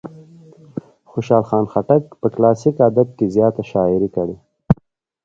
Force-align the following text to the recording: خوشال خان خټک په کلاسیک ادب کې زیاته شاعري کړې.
خوشال 1.09 1.43
خان 1.49 1.65
خټک 1.71 2.03
په 2.21 2.27
کلاسیک 2.35 2.75
ادب 2.89 3.07
کې 3.17 3.25
زیاته 3.35 3.63
شاعري 3.71 4.09
کړې. 4.15 4.35